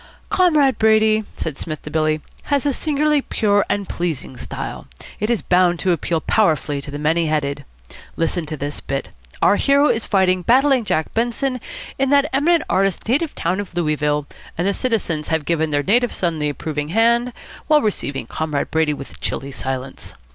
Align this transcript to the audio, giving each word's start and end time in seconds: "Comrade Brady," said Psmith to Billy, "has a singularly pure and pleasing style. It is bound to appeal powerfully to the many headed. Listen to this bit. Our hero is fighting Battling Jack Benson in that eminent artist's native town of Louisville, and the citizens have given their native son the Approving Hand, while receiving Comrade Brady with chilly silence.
"Comrade 0.31 0.79
Brady," 0.79 1.25
said 1.35 1.59
Psmith 1.59 1.83
to 1.83 1.91
Billy, 1.91 2.21
"has 2.45 2.65
a 2.65 2.73
singularly 2.73 3.21
pure 3.21 3.63
and 3.69 3.87
pleasing 3.87 4.35
style. 4.35 4.87
It 5.19 5.29
is 5.29 5.43
bound 5.43 5.77
to 5.77 5.91
appeal 5.91 6.19
powerfully 6.21 6.81
to 6.81 6.89
the 6.89 6.97
many 6.97 7.27
headed. 7.27 7.63
Listen 8.15 8.47
to 8.47 8.57
this 8.57 8.79
bit. 8.79 9.09
Our 9.43 9.57
hero 9.57 9.89
is 9.89 10.07
fighting 10.07 10.41
Battling 10.41 10.85
Jack 10.85 11.13
Benson 11.13 11.61
in 11.99 12.09
that 12.09 12.27
eminent 12.33 12.63
artist's 12.67 13.07
native 13.07 13.35
town 13.35 13.59
of 13.59 13.75
Louisville, 13.75 14.25
and 14.57 14.65
the 14.67 14.73
citizens 14.73 15.27
have 15.27 15.45
given 15.45 15.69
their 15.69 15.83
native 15.83 16.11
son 16.15 16.39
the 16.39 16.49
Approving 16.49 16.87
Hand, 16.87 17.31
while 17.67 17.83
receiving 17.83 18.25
Comrade 18.25 18.71
Brady 18.71 18.95
with 18.95 19.19
chilly 19.19 19.51
silence. 19.51 20.15